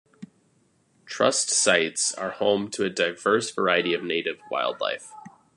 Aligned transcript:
Trust 1.05 1.51
sites 1.51 2.11
are 2.15 2.31
home 2.31 2.71
to 2.71 2.83
a 2.83 2.89
diverse 2.89 3.51
variety 3.51 3.93
of 3.93 4.01
native 4.03 4.39
wildlife. 4.49 5.11